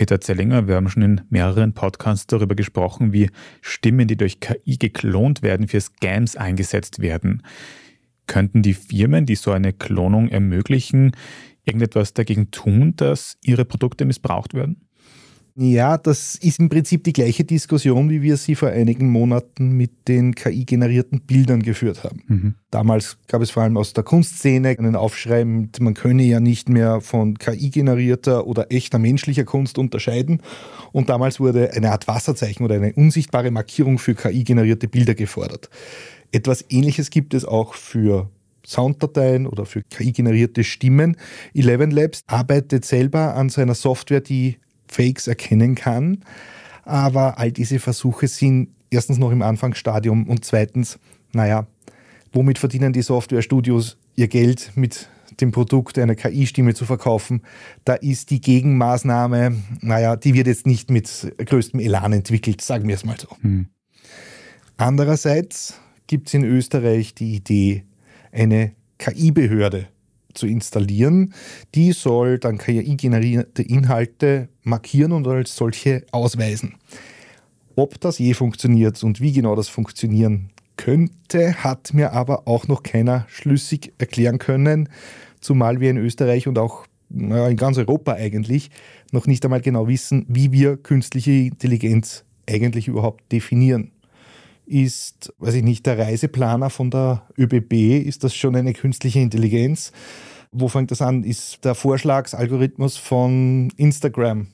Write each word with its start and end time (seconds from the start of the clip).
Peter 0.00 0.18
Zellinger, 0.18 0.66
wir 0.66 0.76
haben 0.76 0.88
schon 0.88 1.02
in 1.02 1.20
mehreren 1.28 1.74
Podcasts 1.74 2.26
darüber 2.26 2.54
gesprochen, 2.54 3.12
wie 3.12 3.28
Stimmen, 3.60 4.08
die 4.08 4.16
durch 4.16 4.40
KI 4.40 4.78
geklont 4.78 5.42
werden, 5.42 5.68
für 5.68 5.78
Scams 5.78 6.36
eingesetzt 6.36 7.00
werden. 7.02 7.42
Könnten 8.26 8.62
die 8.62 8.72
Firmen, 8.72 9.26
die 9.26 9.34
so 9.34 9.52
eine 9.52 9.74
Klonung 9.74 10.30
ermöglichen, 10.30 11.12
irgendetwas 11.66 12.14
dagegen 12.14 12.50
tun, 12.50 12.94
dass 12.96 13.36
ihre 13.44 13.66
Produkte 13.66 14.06
missbraucht 14.06 14.54
werden? 14.54 14.88
Ja, 15.56 15.98
das 15.98 16.36
ist 16.36 16.58
im 16.58 16.68
Prinzip 16.68 17.04
die 17.04 17.12
gleiche 17.12 17.44
Diskussion, 17.44 18.08
wie 18.08 18.22
wir 18.22 18.36
sie 18.36 18.54
vor 18.54 18.70
einigen 18.70 19.10
Monaten 19.10 19.72
mit 19.72 20.08
den 20.08 20.34
KI-generierten 20.34 21.20
Bildern 21.22 21.62
geführt 21.62 22.04
haben. 22.04 22.22
Mhm. 22.28 22.54
Damals 22.70 23.18
gab 23.26 23.42
es 23.42 23.50
vor 23.50 23.62
allem 23.62 23.76
aus 23.76 23.92
der 23.92 24.04
Kunstszene 24.04 24.76
einen 24.78 24.96
Aufschrei, 24.96 25.44
man 25.44 25.94
könne 25.94 26.22
ja 26.22 26.40
nicht 26.40 26.68
mehr 26.68 27.00
von 27.00 27.36
KI-generierter 27.38 28.46
oder 28.46 28.72
echter 28.72 28.98
menschlicher 28.98 29.44
Kunst 29.44 29.78
unterscheiden. 29.78 30.40
Und 30.92 31.08
damals 31.08 31.40
wurde 31.40 31.72
eine 31.72 31.92
Art 31.92 32.08
Wasserzeichen 32.08 32.64
oder 32.64 32.76
eine 32.76 32.92
unsichtbare 32.92 33.50
Markierung 33.50 33.98
für 33.98 34.14
KI-generierte 34.14 34.88
Bilder 34.88 35.14
gefordert. 35.14 35.68
Etwas 36.32 36.64
Ähnliches 36.68 37.10
gibt 37.10 37.34
es 37.34 37.44
auch 37.44 37.74
für 37.74 38.30
Sounddateien 38.66 39.46
oder 39.46 39.66
für 39.66 39.82
KI-generierte 39.82 40.64
Stimmen. 40.64 41.16
Eleven 41.54 41.90
Labs 41.90 42.22
arbeitet 42.26 42.84
selber 42.84 43.34
an 43.34 43.48
seiner 43.48 43.74
Software, 43.74 44.20
die 44.20 44.58
Fakes 44.90 45.28
erkennen 45.28 45.74
kann. 45.74 46.24
Aber 46.84 47.38
all 47.38 47.52
diese 47.52 47.78
Versuche 47.78 48.28
sind 48.28 48.70
erstens 48.90 49.18
noch 49.18 49.30
im 49.30 49.42
Anfangsstadium 49.42 50.28
und 50.28 50.44
zweitens, 50.44 50.98
naja, 51.32 51.66
womit 52.32 52.58
verdienen 52.58 52.92
die 52.92 53.02
Softwarestudios 53.02 53.98
ihr 54.16 54.28
Geld 54.28 54.72
mit 54.74 55.08
dem 55.40 55.52
Produkt 55.52 55.98
einer 55.98 56.14
KI-Stimme 56.14 56.74
zu 56.74 56.84
verkaufen? 56.84 57.42
Da 57.84 57.94
ist 57.94 58.30
die 58.30 58.40
Gegenmaßnahme, 58.40 59.56
naja, 59.80 60.16
die 60.16 60.34
wird 60.34 60.46
jetzt 60.46 60.66
nicht 60.66 60.90
mit 60.90 61.34
größtem 61.38 61.80
Elan 61.80 62.12
entwickelt, 62.12 62.60
sagen 62.60 62.88
wir 62.88 62.94
es 62.94 63.04
mal 63.04 63.18
so. 63.18 63.28
Hm. 63.40 63.66
Andererseits 64.76 65.78
gibt 66.06 66.28
es 66.28 66.34
in 66.34 66.44
Österreich 66.44 67.14
die 67.14 67.36
Idee, 67.36 67.84
eine 68.32 68.72
KI-Behörde 68.98 69.88
zu 70.34 70.46
installieren. 70.46 71.34
Die 71.74 71.92
soll 71.92 72.38
dann 72.38 72.58
KI-generierte 72.58 73.62
Inhalte 73.62 74.48
markieren 74.62 75.12
und 75.12 75.26
als 75.26 75.56
solche 75.56 76.04
ausweisen. 76.12 76.74
Ob 77.76 78.00
das 78.00 78.18
je 78.18 78.34
funktioniert 78.34 79.02
und 79.02 79.20
wie 79.20 79.32
genau 79.32 79.54
das 79.54 79.68
funktionieren 79.68 80.50
könnte, 80.76 81.62
hat 81.62 81.94
mir 81.94 82.12
aber 82.12 82.46
auch 82.48 82.68
noch 82.68 82.82
keiner 82.82 83.26
schlüssig 83.28 83.92
erklären 83.98 84.38
können, 84.38 84.88
zumal 85.40 85.80
wir 85.80 85.90
in 85.90 85.96
Österreich 85.96 86.48
und 86.48 86.58
auch 86.58 86.86
in 87.10 87.56
ganz 87.56 87.76
Europa 87.78 88.12
eigentlich 88.12 88.70
noch 89.12 89.26
nicht 89.26 89.44
einmal 89.44 89.60
genau 89.60 89.88
wissen, 89.88 90.24
wie 90.28 90.52
wir 90.52 90.76
künstliche 90.76 91.32
Intelligenz 91.32 92.24
eigentlich 92.46 92.88
überhaupt 92.88 93.32
definieren 93.32 93.90
ist, 94.70 95.32
weiß 95.38 95.54
ich 95.54 95.64
nicht, 95.64 95.84
der 95.86 95.98
Reiseplaner 95.98 96.70
von 96.70 96.90
der 96.90 97.26
ÖBB, 97.36 98.06
ist 98.06 98.22
das 98.22 98.34
schon 98.34 98.54
eine 98.54 98.72
künstliche 98.72 99.18
Intelligenz? 99.18 99.92
Wo 100.52 100.68
fängt 100.68 100.90
das 100.90 101.02
an? 101.02 101.24
Ist 101.24 101.64
der 101.64 101.74
Vorschlagsalgorithmus 101.74 102.96
von 102.96 103.72
Instagram 103.76 104.46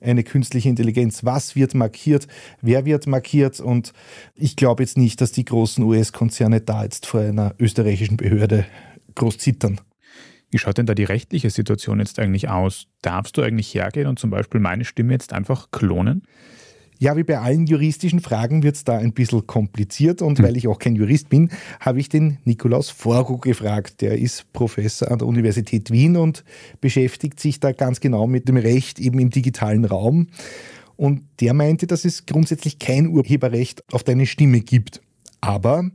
eine 0.00 0.24
künstliche 0.24 0.68
Intelligenz? 0.68 1.24
Was 1.24 1.56
wird 1.56 1.74
markiert? 1.74 2.26
Wer 2.62 2.84
wird 2.84 3.06
markiert? 3.06 3.60
Und 3.60 3.92
ich 4.34 4.56
glaube 4.56 4.82
jetzt 4.82 4.96
nicht, 4.96 5.20
dass 5.20 5.32
die 5.32 5.44
großen 5.44 5.84
US-Konzerne 5.84 6.60
da 6.60 6.82
jetzt 6.82 7.06
vor 7.06 7.20
einer 7.20 7.54
österreichischen 7.58 8.16
Behörde 8.16 8.66
groß 9.14 9.38
zittern. 9.38 9.80
Wie 10.50 10.58
schaut 10.58 10.78
denn 10.78 10.86
da 10.86 10.94
die 10.94 11.04
rechtliche 11.04 11.50
Situation 11.50 11.98
jetzt 11.98 12.18
eigentlich 12.18 12.48
aus? 12.48 12.86
Darfst 13.02 13.36
du 13.36 13.42
eigentlich 13.42 13.74
hergehen 13.74 14.06
und 14.06 14.18
zum 14.18 14.30
Beispiel 14.30 14.60
meine 14.60 14.84
Stimme 14.84 15.12
jetzt 15.12 15.32
einfach 15.32 15.70
klonen? 15.70 16.22
Ja, 17.04 17.18
wie 17.18 17.22
bei 17.22 17.38
allen 17.38 17.66
juristischen 17.66 18.20
Fragen 18.20 18.62
wird 18.62 18.76
es 18.76 18.84
da 18.84 18.96
ein 18.96 19.12
bisschen 19.12 19.46
kompliziert 19.46 20.22
und 20.22 20.38
hm. 20.38 20.46
weil 20.46 20.56
ich 20.56 20.68
auch 20.68 20.78
kein 20.78 20.96
Jurist 20.96 21.28
bin, 21.28 21.50
habe 21.78 22.00
ich 22.00 22.08
den 22.08 22.38
Nikolaus 22.44 22.88
Forgo 22.88 23.36
gefragt. 23.36 24.00
Der 24.00 24.16
ist 24.16 24.50
Professor 24.54 25.10
an 25.10 25.18
der 25.18 25.28
Universität 25.28 25.90
Wien 25.90 26.16
und 26.16 26.44
beschäftigt 26.80 27.40
sich 27.40 27.60
da 27.60 27.72
ganz 27.72 28.00
genau 28.00 28.26
mit 28.26 28.48
dem 28.48 28.56
Recht 28.56 28.98
eben 29.00 29.18
im 29.18 29.28
digitalen 29.28 29.84
Raum. 29.84 30.28
Und 30.96 31.20
der 31.40 31.52
meinte, 31.52 31.86
dass 31.86 32.06
es 32.06 32.24
grundsätzlich 32.24 32.78
kein 32.78 33.08
Urheberrecht 33.08 33.84
auf 33.92 34.02
deine 34.02 34.24
Stimme 34.24 34.60
gibt. 34.60 35.02
Aber 35.42 35.90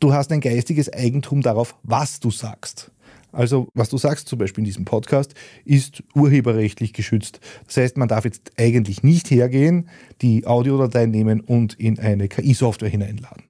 du 0.00 0.14
hast 0.14 0.32
ein 0.32 0.40
geistiges 0.40 0.90
Eigentum 0.90 1.42
darauf, 1.42 1.76
was 1.82 2.20
du 2.20 2.30
sagst. 2.30 2.90
Also 3.32 3.68
was 3.74 3.88
du 3.88 3.98
sagst, 3.98 4.28
zum 4.28 4.38
Beispiel 4.38 4.62
in 4.62 4.66
diesem 4.66 4.84
Podcast, 4.84 5.34
ist 5.64 6.02
urheberrechtlich 6.14 6.92
geschützt. 6.92 7.40
Das 7.66 7.76
heißt, 7.78 7.96
man 7.96 8.08
darf 8.08 8.24
jetzt 8.24 8.52
eigentlich 8.58 9.02
nicht 9.02 9.30
hergehen, 9.30 9.88
die 10.20 10.46
Audiodatei 10.46 11.06
nehmen 11.06 11.40
und 11.40 11.74
in 11.74 11.98
eine 11.98 12.28
KI-Software 12.28 12.88
hineinladen. 12.88 13.44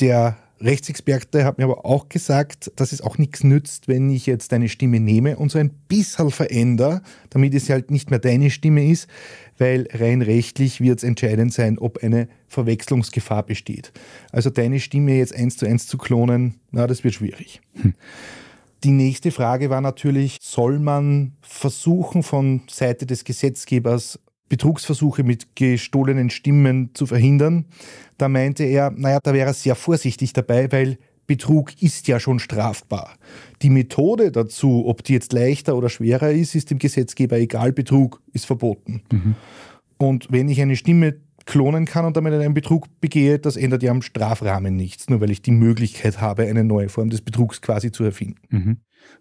Der 0.00 0.36
Rechtsexperte 0.60 1.44
hat 1.44 1.58
mir 1.58 1.64
aber 1.64 1.84
auch 1.84 2.08
gesagt, 2.08 2.72
dass 2.76 2.92
es 2.92 3.02
auch 3.02 3.18
nichts 3.18 3.44
nützt, 3.44 3.88
wenn 3.88 4.08
ich 4.08 4.24
jetzt 4.24 4.52
deine 4.52 4.70
Stimme 4.70 5.00
nehme 5.00 5.36
und 5.36 5.50
so 5.50 5.58
ein 5.58 5.70
bisschen 5.88 6.30
verändere, 6.30 7.02
damit 7.28 7.52
es 7.54 7.68
halt 7.68 7.90
nicht 7.90 8.10
mehr 8.10 8.18
deine 8.18 8.50
Stimme 8.50 8.88
ist, 8.88 9.06
weil 9.58 9.86
rein 9.92 10.22
rechtlich 10.22 10.80
wird 10.80 10.98
es 10.98 11.04
entscheidend 11.04 11.52
sein, 11.52 11.78
ob 11.78 12.02
eine 12.02 12.28
Verwechslungsgefahr 12.48 13.42
besteht. 13.44 13.92
Also 14.32 14.48
deine 14.48 14.80
Stimme 14.80 15.16
jetzt 15.16 15.34
eins 15.34 15.58
zu 15.58 15.66
eins 15.66 15.86
zu 15.86 15.98
klonen, 15.98 16.54
na, 16.70 16.86
das 16.86 17.04
wird 17.04 17.14
schwierig. 17.14 17.60
Hm. 17.74 17.94
Die 18.86 18.92
nächste 18.92 19.32
Frage 19.32 19.68
war 19.68 19.80
natürlich, 19.80 20.38
soll 20.40 20.78
man 20.78 21.32
versuchen 21.40 22.22
von 22.22 22.60
Seite 22.70 23.04
des 23.04 23.24
Gesetzgebers 23.24 24.20
Betrugsversuche 24.48 25.24
mit 25.24 25.56
gestohlenen 25.56 26.30
Stimmen 26.30 26.90
zu 26.94 27.06
verhindern? 27.06 27.64
Da 28.16 28.28
meinte 28.28 28.62
er, 28.62 28.92
naja, 28.92 29.18
da 29.20 29.34
wäre 29.34 29.48
er 29.48 29.54
sehr 29.54 29.74
vorsichtig 29.74 30.34
dabei, 30.34 30.70
weil 30.70 30.98
Betrug 31.26 31.82
ist 31.82 32.06
ja 32.06 32.20
schon 32.20 32.38
strafbar. 32.38 33.16
Die 33.60 33.70
Methode 33.70 34.30
dazu, 34.30 34.86
ob 34.86 35.02
die 35.02 35.14
jetzt 35.14 35.32
leichter 35.32 35.76
oder 35.76 35.88
schwerer 35.88 36.30
ist, 36.30 36.54
ist 36.54 36.70
dem 36.70 36.78
Gesetzgeber 36.78 37.38
egal. 37.38 37.72
Betrug 37.72 38.22
ist 38.32 38.46
verboten. 38.46 39.02
Mhm. 39.10 39.34
Und 39.98 40.28
wenn 40.30 40.48
ich 40.48 40.60
eine 40.60 40.76
Stimme 40.76 41.16
klonen 41.46 41.84
kann 41.86 42.04
und 42.04 42.16
damit 42.16 42.34
einen 42.34 42.54
Betrug 42.54 42.88
begehe, 43.00 43.38
das 43.38 43.56
ändert 43.56 43.82
ja 43.82 43.92
am 43.92 44.02
Strafrahmen 44.02 44.76
nichts, 44.76 45.08
nur 45.08 45.20
weil 45.20 45.30
ich 45.30 45.42
die 45.42 45.52
Möglichkeit 45.52 46.20
habe, 46.20 46.42
eine 46.42 46.64
neue 46.64 46.88
Form 46.88 47.08
des 47.08 47.22
Betrugs 47.22 47.62
quasi 47.62 47.92
zu 47.92 48.04
erfinden. 48.04 48.40
Mhm. 48.50 48.76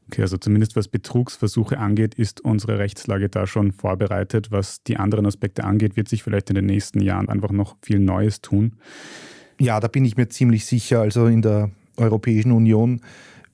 Okay, 0.07 0.21
also 0.21 0.37
zumindest 0.37 0.75
was 0.75 0.87
Betrugsversuche 0.87 1.77
angeht, 1.77 2.15
ist 2.15 2.41
unsere 2.41 2.79
Rechtslage 2.79 3.29
da 3.29 3.45
schon 3.45 3.71
vorbereitet. 3.71 4.51
Was 4.51 4.83
die 4.83 4.97
anderen 4.97 5.25
Aspekte 5.25 5.63
angeht, 5.63 5.95
wird 5.95 6.09
sich 6.09 6.23
vielleicht 6.23 6.49
in 6.49 6.55
den 6.55 6.65
nächsten 6.65 7.01
Jahren 7.01 7.29
einfach 7.29 7.51
noch 7.51 7.75
viel 7.81 7.99
Neues 7.99 8.41
tun. 8.41 8.75
Ja, 9.59 9.79
da 9.79 9.87
bin 9.87 10.03
ich 10.05 10.17
mir 10.17 10.27
ziemlich 10.27 10.65
sicher. 10.65 11.01
Also 11.01 11.27
in 11.27 11.41
der 11.41 11.71
Europäischen 11.97 12.51
Union 12.51 13.01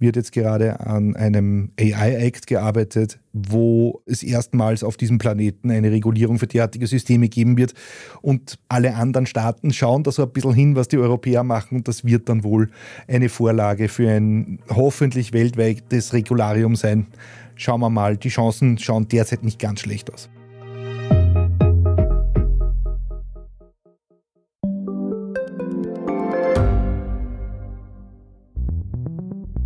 wird 0.02 0.16
jetzt 0.16 0.32
gerade 0.32 0.80
an 0.82 1.16
einem 1.16 1.72
AI-Act 1.80 2.48
gearbeitet, 2.48 3.20
wo 3.32 4.02
es 4.06 4.24
erstmals 4.24 4.84
auf 4.84 4.98
diesem 4.98 5.20
Planeten 5.20 5.72
eine 5.72 5.92
Regulierung 5.92 6.40
für 6.40 6.48
derartige 6.48 6.88
Systeme 6.88 7.30
geben 7.30 7.58
wird. 7.58 7.74
Und 8.22 8.60
alle 8.68 8.96
anderen 8.96 9.26
Staaten 9.26 9.72
schauen 9.72 10.04
da 10.04 10.12
so 10.12 10.24
ein 10.24 10.32
bisschen 10.32 10.54
hin, 10.54 10.76
was 10.76 10.88
die 10.88 10.98
Europäer 10.98 11.44
machen. 11.44 11.78
Und 11.78 11.88
das 11.88 12.04
wird 12.04 12.28
dann 12.28 12.44
wohl 12.44 12.70
eine 13.08 13.30
Vorlage 13.30 13.88
für 13.88 14.10
ein 14.10 14.60
hoffentlich 14.70 15.32
weltweites 15.34 16.14
Regularium 16.14 16.76
sein. 16.76 17.08
Schauen 17.56 17.80
wir 17.80 17.90
mal, 17.90 18.18
die 18.18 18.30
Chancen 18.30 18.80
schauen 18.80 19.08
derzeit 19.08 19.44
nicht 19.44 19.60
ganz 19.60 19.82
schlecht 19.82 20.12
aus. 20.12 20.30